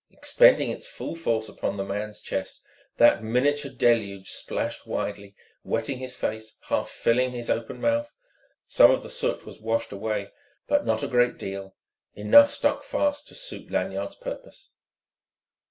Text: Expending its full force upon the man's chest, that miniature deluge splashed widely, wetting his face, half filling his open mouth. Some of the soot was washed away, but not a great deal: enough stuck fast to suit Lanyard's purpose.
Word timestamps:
Expending 0.09 0.71
its 0.71 0.87
full 0.87 1.13
force 1.13 1.47
upon 1.47 1.77
the 1.77 1.83
man's 1.83 2.21
chest, 2.21 2.61
that 2.97 3.23
miniature 3.23 3.71
deluge 3.71 4.31
splashed 4.31 4.87
widely, 4.87 5.35
wetting 5.63 5.99
his 5.99 6.15
face, 6.15 6.57
half 6.69 6.89
filling 6.89 7.33
his 7.33 7.51
open 7.51 7.79
mouth. 7.79 8.11
Some 8.65 8.89
of 8.89 9.03
the 9.03 9.11
soot 9.11 9.45
was 9.45 9.61
washed 9.61 9.91
away, 9.91 10.31
but 10.67 10.87
not 10.87 11.03
a 11.03 11.07
great 11.07 11.37
deal: 11.37 11.75
enough 12.15 12.49
stuck 12.49 12.83
fast 12.83 13.27
to 13.27 13.35
suit 13.35 13.69
Lanyard's 13.69 14.15
purpose. 14.15 14.71